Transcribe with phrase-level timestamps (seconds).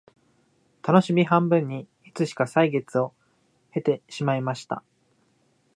[0.81, 3.13] たのしみ半分にいつしか歳月を
[3.71, 4.81] 経てしまいました